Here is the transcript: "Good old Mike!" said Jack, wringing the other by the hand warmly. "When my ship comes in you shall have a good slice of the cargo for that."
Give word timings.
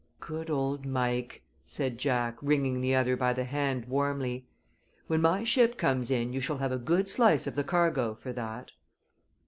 "Good 0.19 0.49
old 0.49 0.83
Mike!" 0.83 1.43
said 1.63 1.99
Jack, 1.99 2.37
wringing 2.41 2.81
the 2.81 2.95
other 2.95 3.15
by 3.15 3.33
the 3.33 3.43
hand 3.43 3.85
warmly. 3.85 4.47
"When 5.05 5.21
my 5.21 5.43
ship 5.43 5.77
comes 5.77 6.09
in 6.09 6.33
you 6.33 6.41
shall 6.41 6.57
have 6.57 6.71
a 6.71 6.79
good 6.79 7.07
slice 7.07 7.45
of 7.45 7.53
the 7.53 7.63
cargo 7.63 8.15
for 8.15 8.33
that." 8.33 8.71